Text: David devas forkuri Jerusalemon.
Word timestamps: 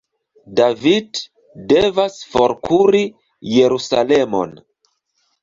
David 0.59 1.19
devas 1.73 2.15
forkuri 2.31 3.03
Jerusalemon. 3.59 4.59